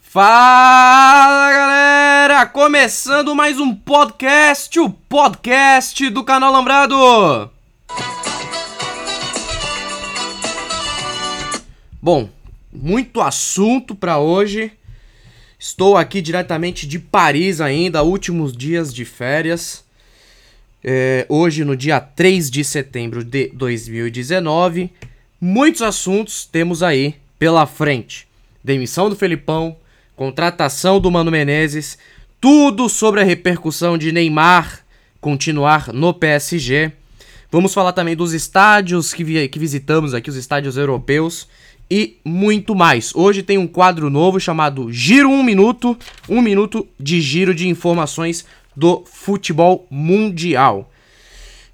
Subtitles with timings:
[0.00, 2.46] Fala galera!
[2.46, 7.50] Começando mais um podcast, o podcast do canal Lambrado!
[12.00, 12.30] Bom,
[12.72, 14.72] muito assunto para hoje.
[15.58, 19.84] Estou aqui diretamente de Paris ainda, últimos dias de férias.
[20.82, 24.90] É, hoje, no dia 3 de setembro de 2019.
[25.40, 28.26] Muitos assuntos temos aí pela frente:
[28.62, 29.76] demissão do Felipão,
[30.18, 31.96] contratação do Mano Menezes,
[32.40, 34.84] tudo sobre a repercussão de Neymar
[35.20, 36.90] continuar no PSG.
[37.52, 41.46] Vamos falar também dos estádios que, vi que visitamos aqui, os estádios europeus
[41.88, 43.14] e muito mais.
[43.14, 45.96] Hoje tem um quadro novo chamado Giro 1 Minuto,
[46.28, 48.44] um minuto de giro de informações
[48.74, 50.90] do futebol mundial.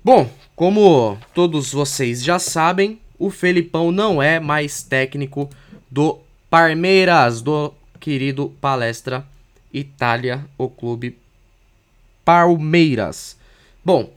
[0.04, 5.48] Bom, como todos vocês já sabem, o Felipão não é mais técnico
[5.90, 6.18] do
[6.50, 7.72] Palmeiras, do
[8.04, 9.26] querido Palestra
[9.72, 11.16] Itália, o clube
[12.22, 13.34] Palmeiras.
[13.82, 14.12] Bom,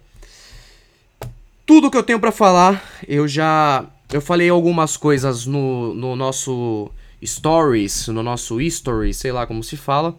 [1.65, 6.91] tudo que eu tenho para falar, eu já eu falei algumas coisas no, no nosso
[7.25, 10.13] stories, no nosso history, sei lá como se fala,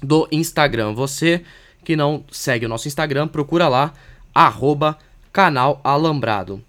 [0.00, 0.92] do Instagram.
[0.92, 1.42] Você
[1.84, 3.92] que não segue o nosso Instagram, procura lá,
[4.32, 4.96] arroba
[5.32, 6.62] canal Alambrado.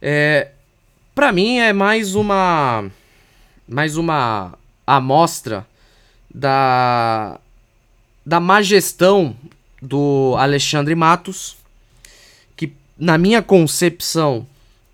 [0.00, 0.52] É,
[1.14, 2.90] pra mim é mais uma
[3.68, 4.56] mais uma
[4.86, 5.66] amostra
[6.32, 7.38] da
[8.24, 9.36] da má gestão
[9.80, 11.56] do Alexandre Matos,
[12.56, 14.46] que na minha concepção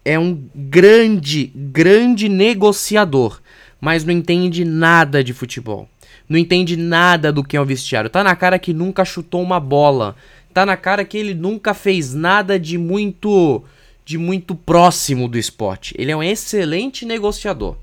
[0.05, 3.41] é um grande, grande negociador,
[3.81, 5.89] mas não entende nada de futebol.
[6.29, 8.11] Não entende nada do que é o vestiário.
[8.11, 10.15] Tá na cara que nunca chutou uma bola.
[10.53, 13.63] Tá na cara que ele nunca fez nada de muito
[14.05, 15.95] de muito próximo do esporte.
[15.97, 17.77] Ele é um excelente negociador.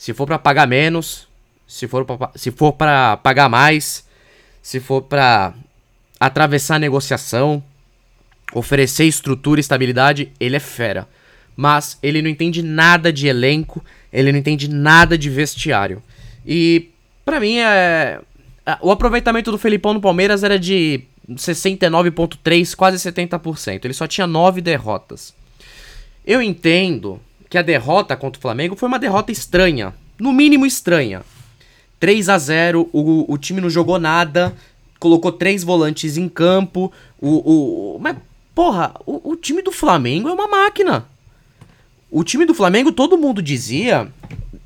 [0.00, 1.28] Se for para pagar menos,
[1.66, 4.06] se for pra, se for para pagar mais,
[4.62, 5.52] se for para
[6.18, 7.62] atravessar a negociação,
[8.54, 11.06] oferecer estrutura e estabilidade, ele é fera
[11.60, 16.02] mas ele não entende nada de elenco, ele não entende nada de vestiário.
[16.46, 16.88] E
[17.22, 18.18] para mim é
[18.80, 23.84] o aproveitamento do Felipão no Palmeiras era de 69.3, quase 70%.
[23.84, 25.34] Ele só tinha 9 derrotas.
[26.24, 31.22] Eu entendo que a derrota contra o Flamengo foi uma derrota estranha, no mínimo estranha.
[31.98, 34.56] 3 a 0, o, o time não jogou nada,
[35.00, 36.92] colocou três volantes em campo.
[37.20, 38.16] O, o, mas,
[38.54, 41.04] porra, o, o time do Flamengo é uma máquina.
[42.08, 44.08] O time do Flamengo, todo mundo dizia,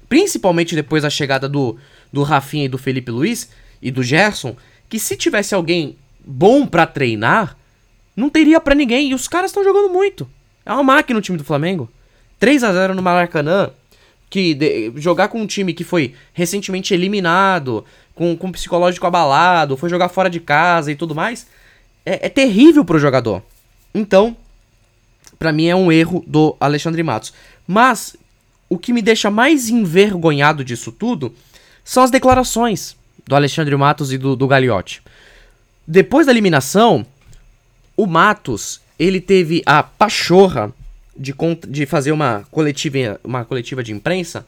[0.09, 1.79] principalmente depois da chegada do,
[2.13, 3.49] do Rafinha e do Felipe Luiz
[3.81, 4.55] e do Gerson,
[4.89, 7.57] que se tivesse alguém bom para treinar,
[8.15, 9.11] não teria para ninguém.
[9.11, 10.29] E os caras estão jogando muito.
[10.67, 11.91] É uma máquina o time do Flamengo.
[12.45, 13.71] 3 a 0 no Maracanã.
[14.29, 19.89] Que de, jogar com um time que foi recentemente eliminado, com, com psicológico abalado, foi
[19.89, 21.47] jogar fora de casa e tudo mais,
[22.05, 23.43] é, é terrível pro jogador.
[23.95, 24.37] Então,
[25.39, 27.33] para mim é um erro do Alexandre Matos.
[27.67, 28.15] Mas
[28.69, 31.35] o que me deixa mais envergonhado disso tudo
[31.83, 32.95] são as declarações
[33.27, 35.01] do Alexandre Matos e do, do Gagliotti.
[35.87, 37.07] Depois da eliminação,
[37.97, 40.75] o Matos ele teve a pachorra
[41.17, 41.35] de,
[41.69, 44.47] de fazer uma coletiva, uma coletiva de imprensa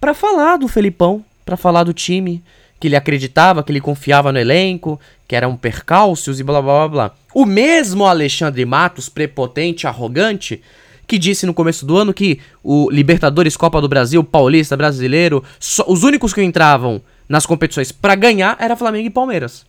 [0.00, 2.42] para falar do Felipão, para falar do time,
[2.80, 6.88] que ele acreditava, que ele confiava no elenco, que eram percalços e blá blá blá
[6.88, 7.14] blá.
[7.34, 10.62] O mesmo Alexandre Matos, prepotente, arrogante,
[11.06, 15.42] que disse no começo do ano que o Libertadores, Copa do Brasil, Paulista, Brasileiro,
[15.86, 19.66] os únicos que entravam nas competições para ganhar era Flamengo e Palmeiras.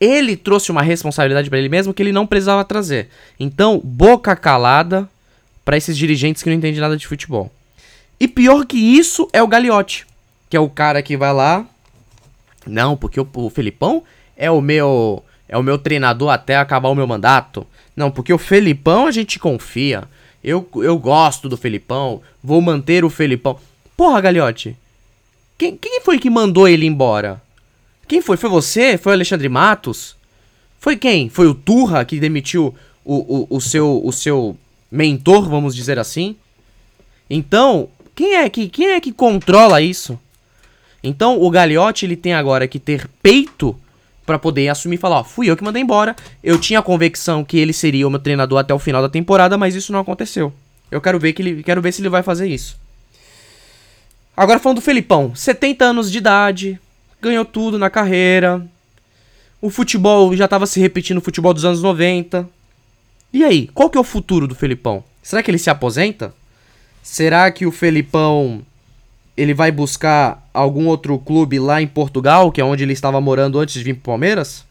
[0.00, 3.08] Ele trouxe uma responsabilidade para ele mesmo que ele não precisava trazer.
[3.40, 5.08] Então, boca calada
[5.66, 7.52] para esses dirigentes que não entendem nada de futebol.
[8.20, 10.06] E pior que isso é o Gagliotti,
[10.48, 11.66] que é o cara que vai lá,
[12.64, 14.04] não, porque o, o Felipão
[14.36, 17.66] é o meu é o meu treinador até acabar o meu mandato.
[17.96, 20.04] Não, porque o Felipão a gente confia.
[20.42, 23.58] Eu, eu gosto do Felipão, vou manter o Felipão.
[23.96, 24.76] Porra, Galhote.
[25.58, 27.42] Quem, quem foi que mandou ele embora?
[28.06, 28.36] Quem foi?
[28.36, 28.96] Foi você?
[28.96, 30.16] Foi o Alexandre Matos?
[30.78, 31.28] Foi quem?
[31.28, 32.74] Foi o Turra que demitiu
[33.04, 34.56] o, o, o, seu, o seu
[34.96, 36.36] mentor, vamos dizer assim?
[37.28, 40.18] Então, quem é que, quem é que controla isso?
[41.02, 43.78] Então o Gagliotti ele tem agora que ter peito
[44.24, 46.16] para poder assumir e falar, ó, fui eu que mandei embora.
[46.42, 49.56] Eu tinha a convicção que ele seria o meu treinador até o final da temporada,
[49.56, 50.52] mas isso não aconteceu.
[50.90, 52.76] Eu quero ver que ele, quero ver se ele vai fazer isso.
[54.36, 56.80] Agora falando do Felipão, 70 anos de idade,
[57.22, 58.66] ganhou tudo na carreira.
[59.60, 62.48] O futebol já estava se repetindo o futebol dos anos 90.
[63.32, 65.04] E aí, qual que é o futuro do Felipão?
[65.22, 66.34] Será que ele se aposenta?
[67.02, 68.62] Será que o Felipão
[69.36, 73.58] ele vai buscar algum outro clube lá em Portugal, que é onde ele estava morando
[73.58, 74.64] antes de vir pro Palmeiras?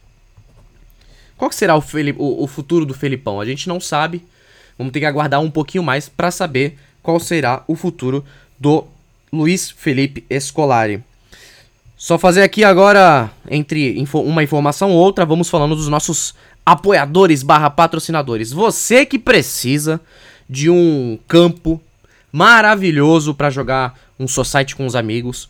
[1.37, 1.83] Qual que será o,
[2.17, 3.39] o, o futuro do Felipão?
[3.39, 4.25] A gente não sabe.
[4.77, 8.25] Vamos ter que aguardar um pouquinho mais para saber qual será o futuro
[8.59, 8.85] do
[9.31, 11.03] Luiz Felipe Escolari.
[11.97, 17.69] Só fazer aqui agora, entre uma informação ou outra, vamos falando dos nossos apoiadores barra
[17.69, 18.51] patrocinadores.
[18.51, 20.01] Você que precisa
[20.49, 21.81] de um campo
[22.31, 25.49] maravilhoso para jogar um society com os amigos,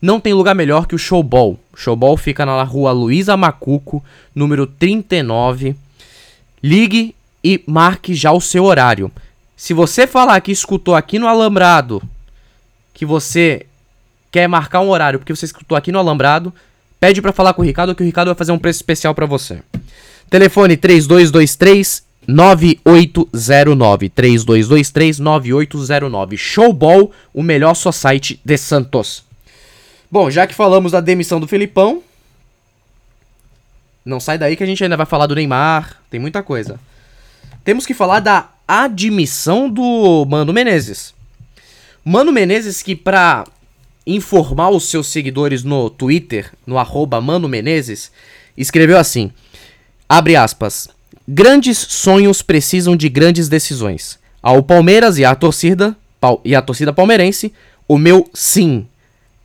[0.00, 1.58] não tem lugar melhor que o Showball.
[1.72, 4.04] O Showball fica na rua Luiza Macuco,
[4.34, 5.76] número 39.
[6.62, 9.10] Ligue e marque já o seu horário.
[9.56, 12.02] Se você falar que escutou aqui no Alambrado,
[12.92, 13.66] que você
[14.30, 16.52] quer marcar um horário porque você escutou aqui no Alambrado,
[17.00, 19.26] pede para falar com o Ricardo que o Ricardo vai fazer um preço especial para
[19.26, 19.62] você.
[20.28, 29.24] Telefone 3223 9809 3223 9809 Showball, o melhor site de Santos.
[30.10, 32.02] Bom, já que falamos da demissão do Felipão,
[34.04, 36.78] não sai daí que a gente ainda vai falar do Neymar, tem muita coisa.
[37.64, 41.14] Temos que falar da admissão do Mano Menezes.
[42.04, 43.44] Mano Menezes que pra
[44.06, 48.12] informar os seus seguidores no Twitter, no arroba Mano Menezes,
[48.56, 49.32] escreveu assim,
[50.08, 50.88] abre aspas,
[51.26, 54.18] grandes sonhos precisam de grandes decisões.
[54.42, 55.96] Ao Palmeiras e à torcida,
[56.44, 57.52] e à torcida palmeirense,
[57.88, 58.86] o meu sim.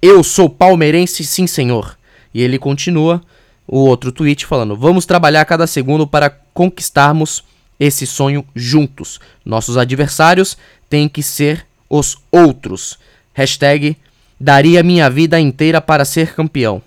[0.02, 1.98] Eu sou palmeirense, sim senhor.
[2.34, 3.22] E ele continua
[3.68, 7.44] o outro tweet falando, vamos trabalhar cada segundo para conquistarmos
[7.80, 9.20] esse sonho juntos.
[9.44, 10.58] Nossos adversários
[10.90, 13.00] têm que ser os outros.
[13.34, 13.98] Hashtag
[14.40, 16.82] daria minha vida inteira para ser campeão.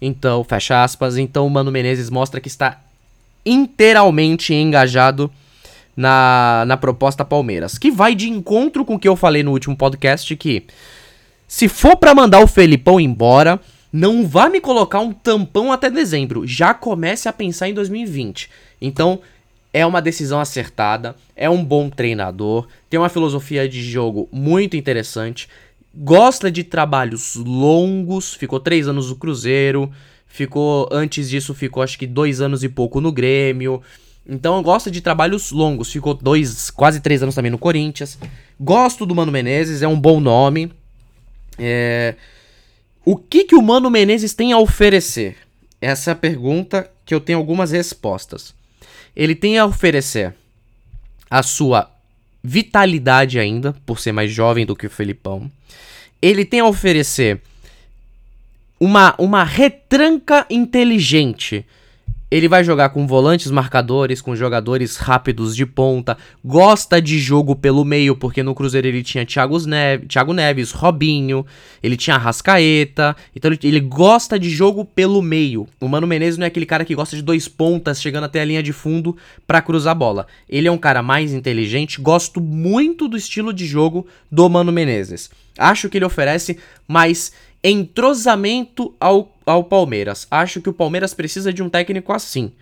[0.00, 1.16] Então, fecha aspas.
[1.16, 2.80] Então, o Mano Menezes mostra que está
[3.44, 5.30] inteiramente engajado
[5.96, 7.78] na, na proposta Palmeiras.
[7.78, 10.64] Que vai de encontro com o que eu falei no último podcast: que
[11.46, 13.60] se for para mandar o Felipão embora,
[13.92, 16.46] não vá me colocar um tampão até dezembro.
[16.46, 18.48] Já comece a pensar em 2020.
[18.80, 19.20] Então,
[19.72, 25.48] é uma decisão acertada, é um bom treinador, tem uma filosofia de jogo muito interessante,
[25.94, 29.90] gosta de trabalhos longos, ficou três anos no Cruzeiro,
[30.30, 33.82] ficou antes disso ficou acho que dois anos e pouco no Grêmio.
[34.26, 38.18] Então gosta de trabalhos longos, ficou dois, quase três anos também no Corinthians.
[38.58, 40.72] Gosto do Mano Menezes, é um bom nome.
[41.58, 42.14] É...
[43.04, 45.36] O que que o Mano Menezes tem a oferecer?
[45.80, 48.54] Essa é a pergunta que eu tenho algumas respostas
[49.14, 50.34] ele tem a oferecer
[51.30, 51.90] a sua
[52.42, 55.50] vitalidade ainda, por ser mais jovem do que o Felipão.
[56.20, 57.40] Ele tem a oferecer
[58.80, 61.66] uma, uma retranca inteligente
[62.30, 67.84] ele vai jogar com volantes marcadores, com jogadores rápidos de ponta, gosta de jogo pelo
[67.84, 71.44] meio, porque no Cruzeiro ele tinha Thiago Neves, Thiago Neves Robinho,
[71.82, 75.66] ele tinha Rascaeta, então ele, ele, gosta de jogo pelo meio.
[75.80, 78.44] O Mano Menezes não é aquele cara que gosta de dois pontas chegando até a
[78.44, 80.26] linha de fundo para cruzar a bola.
[80.48, 85.30] Ele é um cara mais inteligente, gosto muito do estilo de jogo do Mano Menezes.
[85.58, 87.32] Acho que ele oferece mais
[87.62, 90.26] entrosamento ao, ao Palmeiras.
[90.30, 92.52] Acho que o Palmeiras precisa de um técnico assim.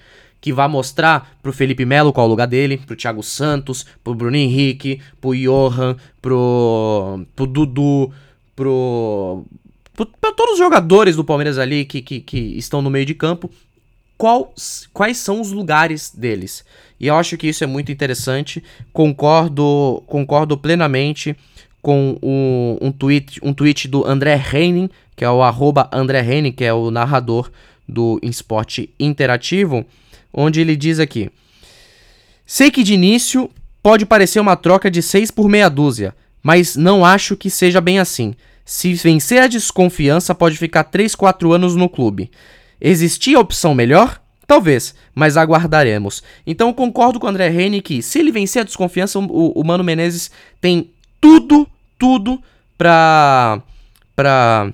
[0.41, 4.15] Que vá mostrar pro Felipe Melo qual é o lugar dele, pro Thiago Santos, pro
[4.15, 8.13] Bruno Henrique, pro Johan, pro, pro Dudu,
[8.55, 9.45] pro,
[10.21, 13.51] pra todos os jogadores do Palmeiras ali que, que, que estão no meio de campo.
[14.17, 14.53] Qual,
[14.93, 16.65] quais são os lugares deles?
[17.01, 18.63] E eu acho que isso é muito interessante.
[18.93, 21.37] Concordo, concordo plenamente
[21.81, 26.53] com um, um, tweet, um tweet do André Henning, que é o arroba André Henning,
[26.53, 27.51] que é o narrador
[27.89, 29.85] do Esporte Interativo,
[30.33, 31.31] onde ele diz aqui:
[32.47, 33.51] Sei que de início
[33.83, 37.99] pode parecer uma troca de 6 por meia dúzia, mas não acho que seja bem
[37.99, 38.35] assim.
[38.65, 42.31] Se vencer a desconfiança, pode ficar 3, 4 anos no clube.
[42.81, 44.21] Existia opção melhor?
[44.47, 46.23] Talvez, mas aguardaremos.
[46.47, 49.85] Então concordo com o André Henning que, se ele vencer a desconfiança, o, o Mano
[49.85, 50.31] Menezes
[50.61, 51.67] tem tudo,
[51.99, 52.43] tudo
[52.77, 53.63] pra,
[54.15, 54.73] pra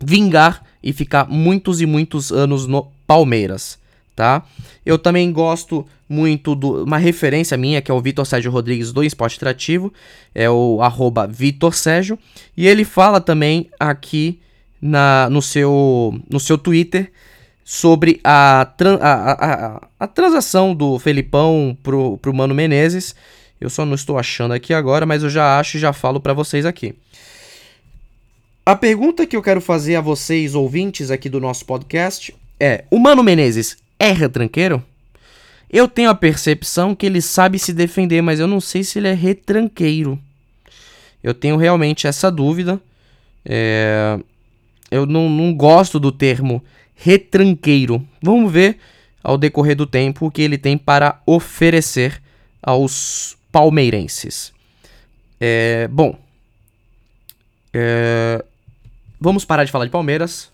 [0.00, 3.78] vingar e ficar muitos e muitos anos no Palmeiras,
[4.14, 4.44] tá?
[4.84, 9.02] Eu também gosto muito de uma referência minha, que é o Vitor Sérgio Rodrigues do
[9.02, 9.92] Esporte Atrativo,
[10.34, 12.18] é o arroba Vitor Sérgio,
[12.56, 14.40] e ele fala também aqui
[14.80, 17.10] na, no, seu, no seu Twitter
[17.64, 18.68] sobre a,
[19.00, 23.14] a, a, a, transação do Felipão pro, pro Mano Menezes,
[23.64, 26.32] eu só não estou achando aqui agora, mas eu já acho e já falo para
[26.32, 26.94] vocês aqui.
[28.66, 32.98] A pergunta que eu quero fazer a vocês, ouvintes aqui do nosso podcast, é: o
[32.98, 34.82] Mano Menezes é retranqueiro?
[35.70, 39.08] Eu tenho a percepção que ele sabe se defender, mas eu não sei se ele
[39.08, 40.18] é retranqueiro.
[41.22, 42.80] Eu tenho realmente essa dúvida.
[43.44, 44.18] É,
[44.90, 46.62] eu não, não gosto do termo
[46.94, 48.06] retranqueiro.
[48.22, 48.78] Vamos ver
[49.22, 52.22] ao decorrer do tempo o que ele tem para oferecer
[52.62, 54.52] aos palmeirenses.
[55.40, 56.18] É, bom,
[57.72, 58.44] é,
[59.20, 60.50] vamos parar de falar de Palmeiras.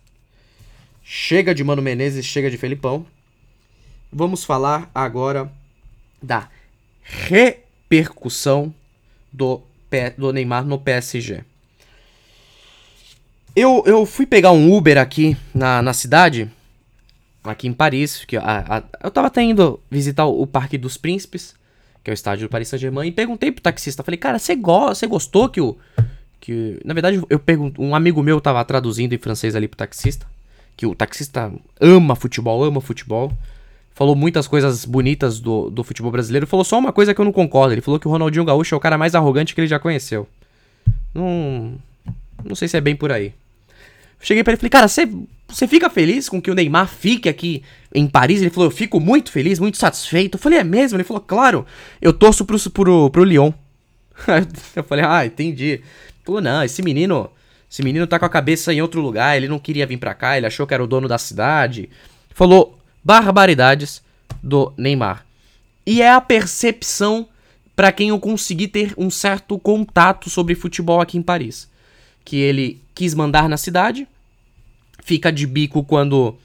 [1.02, 3.07] Chega de Mano Menezes, chega de Felipão.
[4.12, 5.50] Vamos falar agora
[6.23, 6.50] da
[7.02, 8.75] repercussão
[9.33, 9.62] do,
[10.19, 11.42] do Neymar no PSG.
[13.57, 16.50] Eu, eu fui pegar um Uber aqui na, na cidade,
[17.42, 20.99] aqui em Paris, que a, a, eu tava até indo visitar o, o, Parque dos
[20.99, 21.54] Príncipes,
[22.02, 24.92] que é o estádio do Paris Saint-Germain, e perguntei pro taxista, falei, cara, você go
[25.09, 25.76] gostou que o...
[26.40, 30.26] Que, na verdade, eu pergunto, um amigo meu tava traduzindo em francês ali pro taxista,
[30.75, 33.30] que o taxista ama futebol, ama futebol,
[33.92, 37.33] falou muitas coisas bonitas do, do futebol brasileiro, falou só uma coisa que eu não
[37.33, 39.78] concordo, ele falou que o Ronaldinho Gaúcho é o cara mais arrogante que ele já
[39.78, 40.26] conheceu.
[41.14, 41.75] Não...
[42.42, 43.35] Não sei se é bem por aí.
[44.19, 45.07] Cheguei pra ele e falei, cara, você
[45.66, 47.62] fica feliz com que o Neymar fique aqui
[47.95, 48.40] em Paris?
[48.40, 50.37] Ele falou, eu fico muito feliz, muito satisfeito.
[50.37, 50.97] Eu falei, é mesmo?
[50.97, 51.66] Ele falou, claro,
[52.00, 53.52] eu torço pro, pro, pro Lyon.
[54.76, 55.64] eu falei, ah, entendi.
[55.64, 55.85] Ele
[56.25, 57.30] falou, não, esse menino,
[57.71, 60.37] esse menino tá com a cabeça em outro lugar, ele não queria vir pra cá,
[60.37, 61.90] ele achou que era o dono da cidade.
[62.35, 64.02] Falou barbaridades
[64.42, 65.25] do Neymar.
[65.87, 67.28] E é a percepção
[67.75, 71.71] para quem eu consegui ter um certo contato sobre futebol aqui em Paris
[72.25, 74.07] que ele quis mandar na cidade,
[75.11, 76.37] fica de bico quando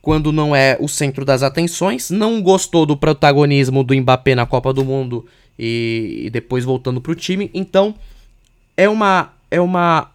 [0.00, 4.72] quando não é o centro das atenções, não gostou do protagonismo do Mbappé na Copa
[4.72, 5.26] do Mundo
[5.58, 7.94] e, e depois voltando pro time, então
[8.78, 10.10] é uma é uma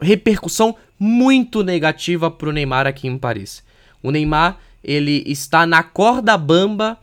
[0.00, 3.62] repercussão muito negativa pro Neymar aqui em Paris.
[4.02, 6.98] O Neymar, ele está na corda bamba,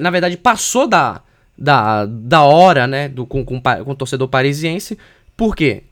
[0.00, 1.22] na verdade passou da
[1.56, 4.96] da, da hora, né, do, com, com, com o torcedor parisiense,
[5.34, 5.84] por quê?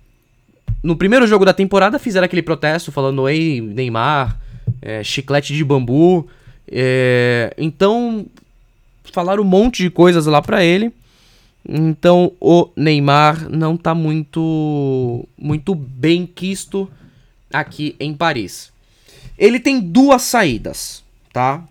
[0.82, 4.38] No primeiro jogo da temporada fizeram aquele protesto falando: Ei, Neymar,
[4.80, 6.28] é, chiclete de bambu.
[6.68, 8.26] É, então,
[9.12, 10.92] falaram um monte de coisas lá pra ele.
[11.68, 16.88] Então, o Neymar não tá muito, muito bem quisto
[17.52, 18.72] aqui em Paris.
[19.36, 21.64] Ele tem duas saídas, tá?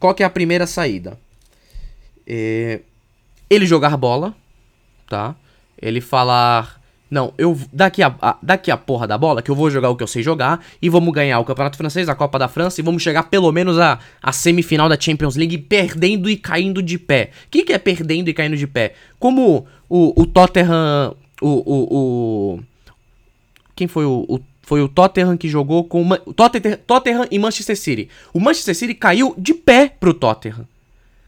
[0.00, 1.18] Qual que é a primeira saída?
[2.26, 2.80] É,
[3.50, 4.34] ele jogar bola,
[5.08, 5.36] tá?
[5.84, 6.80] ele falar.
[7.10, 9.96] Não, eu daqui a, a, daqui a porra da bola, que eu vou jogar o
[9.96, 12.84] que eu sei jogar, e vamos ganhar o Campeonato Francês, a Copa da França, e
[12.84, 17.30] vamos chegar pelo menos a, a semifinal da Champions League perdendo e caindo de pé.
[17.46, 18.94] O que, que é perdendo e caindo de pé?
[19.18, 21.14] Como o, o Tottenham.
[21.40, 22.60] O, o, o.
[23.76, 27.76] Quem foi o, o foi o Tottenham que jogou com o Tottenham, Tottenham e Manchester
[27.76, 28.08] City.
[28.32, 30.66] O Manchester City caiu de pé pro Tottenham.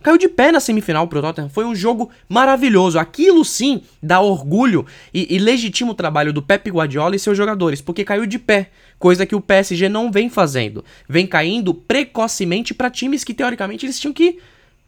[0.07, 1.49] Caiu de pé na semifinal pro Tottenham.
[1.49, 2.97] Foi um jogo maravilhoso.
[2.97, 7.81] Aquilo sim dá orgulho e, e legitima o trabalho do Pep Guardiola e seus jogadores,
[7.81, 8.71] porque caiu de pé.
[9.01, 10.85] Coisa que o PSG não vem fazendo.
[11.09, 14.39] Vem caindo precocemente para times que teoricamente eles tinham que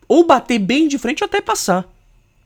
[0.06, 1.84] ou bater bem de frente ou até passar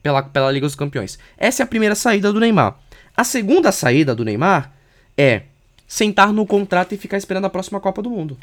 [0.02, 1.18] pela, pela Liga dos Campeões.
[1.36, 2.78] Essa é a primeira saída do Neymar.
[3.14, 4.72] A segunda saída do Neymar
[5.14, 5.42] é
[5.86, 8.38] sentar no contrato e ficar esperando a próxima Copa do Mundo.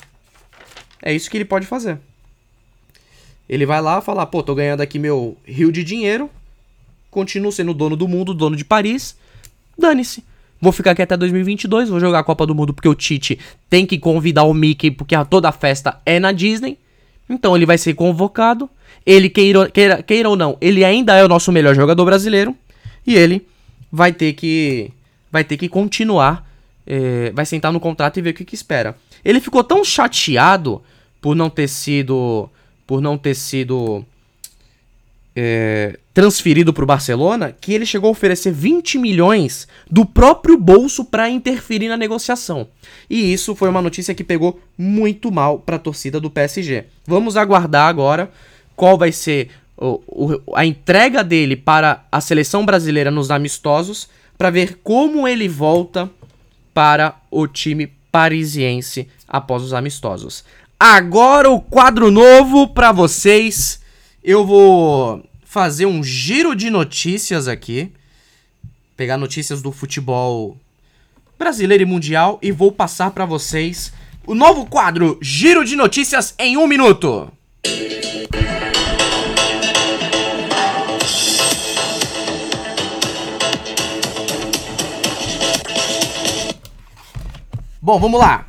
[1.01, 1.97] É isso que ele pode fazer.
[3.49, 6.29] Ele vai lá falar, pô, tô ganhando aqui meu rio de dinheiro,
[7.09, 9.17] continuo sendo dono do mundo, dono de Paris,
[9.77, 10.23] dane-se.
[10.61, 13.39] Vou ficar aqui até 2022, vou jogar a Copa do Mundo porque o Tite
[13.69, 16.77] tem que convidar o Mickey porque toda a festa é na Disney.
[17.29, 18.69] Então ele vai ser convocado.
[19.05, 22.55] Ele queira, queira, queira ou não, ele ainda é o nosso melhor jogador brasileiro
[23.07, 23.47] e ele
[23.91, 24.91] vai ter que
[25.31, 26.45] vai ter que continuar,
[26.85, 28.97] é, vai sentar no contrato e ver o que, que espera.
[29.23, 30.81] Ele ficou tão chateado
[31.21, 32.49] por não ter sido
[32.89, 34.03] por não ter sido
[35.35, 41.05] é, transferido para o Barcelona, que ele chegou a oferecer 20 milhões do próprio bolso
[41.05, 42.67] para interferir na negociação.
[43.07, 46.85] E isso foi uma notícia que pegou muito mal para a torcida do PSG.
[47.05, 48.31] Vamos aguardar agora
[48.75, 54.49] qual vai ser o, o, a entrega dele para a seleção brasileira nos amistosos, para
[54.49, 56.09] ver como ele volta
[56.73, 60.43] para o time parisiense após os amistosos.
[60.81, 63.81] Agora o quadro novo para vocês.
[64.23, 67.91] Eu vou fazer um giro de notícias aqui.
[68.95, 70.55] Pegar notícias do futebol
[71.37, 73.91] brasileiro e mundial e vou passar para vocês
[74.25, 77.29] o novo quadro Giro de Notícias em um minuto.
[87.81, 88.47] Bom, vamos lá.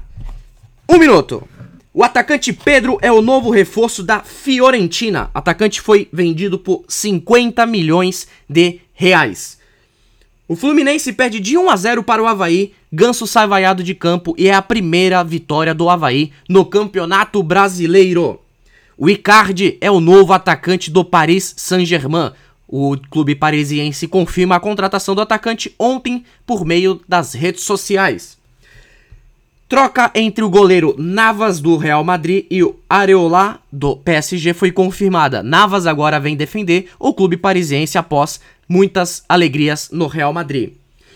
[0.89, 1.50] Um minuto.
[1.93, 5.29] O atacante Pedro é o novo reforço da Fiorentina.
[5.35, 9.59] O atacante foi vendido por 50 milhões de reais.
[10.47, 14.35] O Fluminense perde de 1 a 0 para o Havaí, Ganso sai vaiado de campo
[14.39, 18.41] e é a primeira vitória do Havaí no Campeonato Brasileiro.
[18.97, 22.33] O Icardi é o novo atacante do Paris Saint-Germain.
[22.69, 28.40] O clube parisiense confirma a contratação do atacante ontem por meio das redes sociais.
[29.71, 35.45] Troca entre o goleiro Navas do Real Madrid e o Areola do PSG foi confirmada.
[35.45, 40.73] Navas agora vem defender o clube parisiense após muitas alegrias no Real Madrid.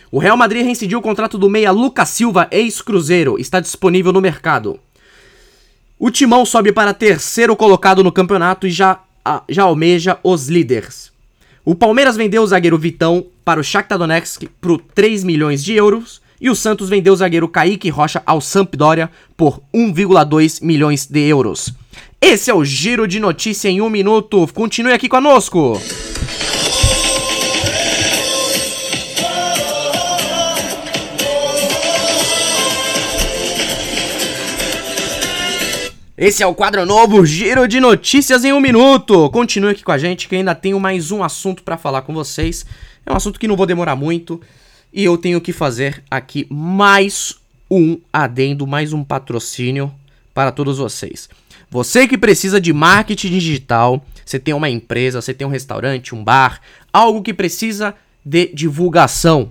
[0.09, 4.79] O Real Madrid reincidiu o contrato do meia Lucas Silva, ex-Cruzeiro, está disponível no mercado.
[5.99, 9.01] O Timão sobe para terceiro colocado no campeonato e já,
[9.49, 11.11] já almeja os líderes.
[11.65, 16.23] O Palmeiras vendeu o zagueiro Vitão para o Shakhtar Donetsk por 3 milhões de euros
[16.41, 21.73] e o Santos vendeu o zagueiro Kaique Rocha ao Sampdoria por 1,2 milhões de euros.
[22.21, 24.47] Esse é o Giro de Notícia em um minuto.
[24.55, 25.81] Continue aqui conosco.
[36.17, 39.29] Esse é o quadro novo Giro de Notícias em um minuto.
[39.31, 42.65] Continue aqui com a gente que ainda tenho mais um assunto para falar com vocês.
[43.05, 44.41] É um assunto que não vou demorar muito
[44.95, 47.35] e eu tenho que fazer aqui mais
[47.69, 49.93] um adendo, mais um patrocínio
[50.33, 51.29] para todos vocês.
[51.69, 56.23] Você que precisa de marketing digital, você tem uma empresa, você tem um restaurante, um
[56.23, 56.61] bar,
[56.93, 57.93] algo que precisa
[58.25, 59.51] de divulgação.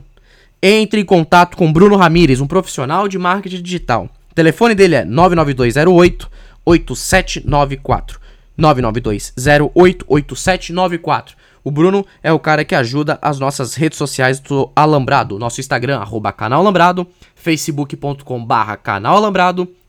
[0.62, 4.09] Entre em contato com Bruno Ramires, um profissional de marketing digital.
[4.31, 6.31] O telefone dele é 99208
[6.65, 8.19] 8794.
[8.55, 11.35] 99208 8794.
[11.63, 15.39] O Bruno é o cara que ajuda as nossas redes sociais do Alambrado.
[15.39, 18.77] Nosso Instagram, arroba canal Alambrado, facebook.com barra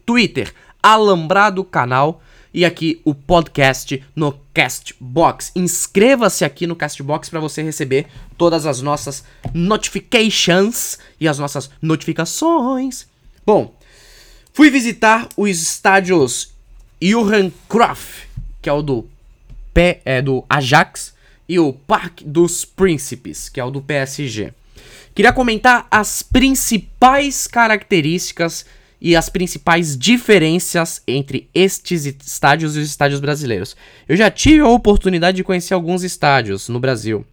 [0.07, 5.51] Twitter, Alambrado Canal e aqui o podcast no Castbox.
[5.57, 8.07] Inscreva-se aqui no Castbox para você receber
[8.39, 13.09] todas as nossas notifications e as nossas notificações.
[13.45, 13.75] Bom,
[14.53, 16.55] fui visitar os estádios
[17.03, 18.29] Johan Cruyff,
[18.63, 19.09] que é o do
[19.73, 21.14] pé é do Ajax
[21.49, 24.53] e o Parque dos Príncipes, que é o do PSG.
[25.15, 28.67] Queria comentar as principais características
[29.01, 33.77] e as principais diferenças entre estes estádios e os estádios brasileiros.
[34.09, 37.25] Eu já tive a oportunidade de conhecer alguns estádios no Brasil.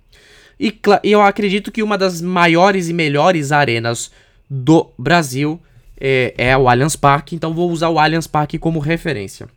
[0.59, 4.11] E eu acredito que uma das maiores e melhores arenas
[4.49, 5.59] do Brasil
[5.99, 9.47] é, é o Allianz Parque, então vou usar o Allianz Parque como referência.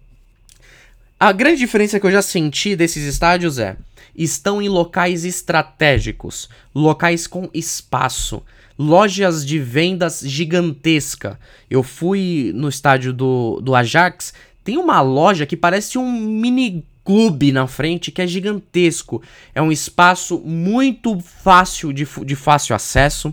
[1.18, 3.76] A grande diferença que eu já senti desses estádios é
[4.16, 8.42] estão em locais estratégicos, locais com espaço,
[8.78, 11.38] lojas de vendas gigantesca.
[11.70, 17.52] Eu fui no estádio do, do Ajax, tem uma loja que parece um mini clube
[17.52, 19.22] na frente que é gigantesco.
[19.54, 23.32] É um espaço muito fácil de, de fácil acesso.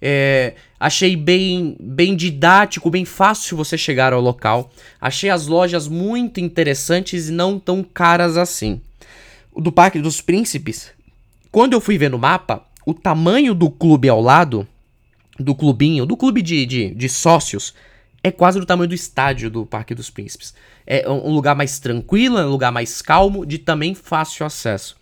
[0.00, 4.70] É, achei bem, bem didático, bem fácil você chegar ao local.
[5.00, 8.80] Achei as lojas muito interessantes e não tão caras assim
[9.56, 10.90] do Parque dos Príncipes,
[11.50, 14.66] quando eu fui ver no mapa, o tamanho do clube ao lado,
[15.38, 17.74] do clubinho, do clube de, de, de sócios,
[18.22, 20.54] é quase do tamanho do estádio do Parque dos Príncipes.
[20.86, 24.96] É um lugar mais tranquilo, é um lugar mais calmo, de também fácil acesso.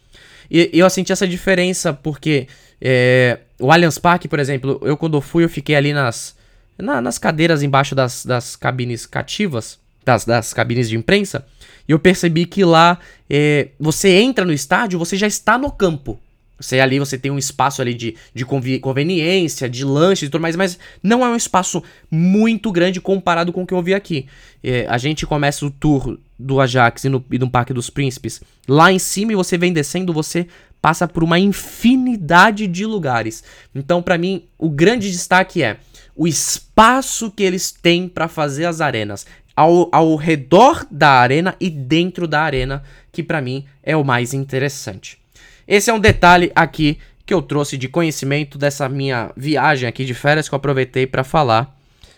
[0.51, 2.47] E eu senti essa diferença porque
[2.81, 6.37] é, o Allianz Parque, por exemplo, eu quando fui, eu fiquei ali nas,
[6.79, 11.47] na, nas cadeiras embaixo das, das cabines cativas, das, das cabines de imprensa,
[11.89, 16.21] e eu percebi que lá é, você entra no estádio, você já está no campo.
[16.59, 18.45] Você ali você tem um espaço ali de, de
[18.81, 23.63] conveniência, de lanches e tudo mais, mas não é um espaço muito grande comparado com
[23.63, 24.27] o que eu vi aqui.
[24.63, 28.41] É, a gente começa o tour do Ajax e, no, e do Parque dos Príncipes
[28.69, 30.47] lá em cima e você vem descendo, você
[30.81, 33.43] passa por uma infinidade de lugares.
[33.75, 35.79] Então, para mim, o grande destaque é
[36.15, 41.71] o espaço que eles têm para fazer as arenas ao, ao redor da arena e
[41.71, 45.24] dentro da arena, que para mim é o mais interessante.
[45.67, 50.15] Esse é um detalhe aqui que eu trouxe de conhecimento dessa minha viagem aqui de
[50.15, 51.75] férias que eu aproveitei para falar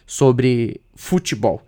[0.07, 1.63] sobre futebol.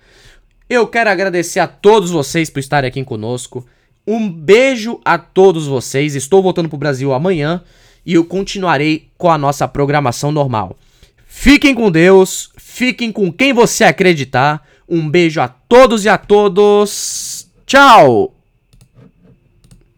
[0.68, 3.66] Eu quero agradecer a todos vocês por estarem aqui conosco.
[4.06, 6.14] Um beijo a todos vocês.
[6.14, 7.62] Estou voltando para o Brasil amanhã
[8.04, 10.76] e eu continuarei com a nossa programação normal.
[11.26, 14.66] Fiquem com Deus, fiquem com quem você acreditar.
[14.88, 17.48] Um beijo a todos e a todos.
[17.66, 18.38] Tchau!